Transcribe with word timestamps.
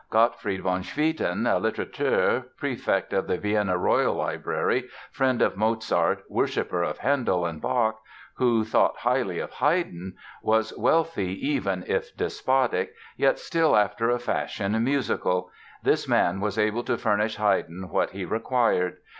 Gottfried 0.09 0.63
van 0.63 0.81
Swieten, 0.81 1.45
a 1.45 1.59
literatteur, 1.59 2.47
prefect 2.57 3.13
of 3.13 3.27
the 3.27 3.37
Vienna 3.37 3.77
Royal 3.77 4.15
Library, 4.15 4.89
friend 5.11 5.43
of 5.43 5.55
Mozart, 5.55 6.23
worshipper 6.27 6.81
of 6.81 6.97
Handel 6.97 7.45
and 7.45 7.61
Bach, 7.61 8.01
who 8.33 8.63
thought 8.63 8.97
highly 8.97 9.37
of 9.37 9.51
Haydn, 9.51 10.13
was 10.41 10.75
wealthy 10.75 11.37
even 11.47 11.83
if 11.85 12.17
despotic, 12.17 12.95
yet 13.15 13.37
still 13.37 13.75
after 13.75 14.09
a 14.09 14.17
fashion 14.17 14.83
musical—this 14.83 16.07
man 16.09 16.39
was 16.39 16.57
able 16.57 16.83
to 16.85 16.97
furnish 16.97 17.35
Haydn 17.35 17.87
what 17.89 18.09
he 18.09 18.25
required. 18.25 18.97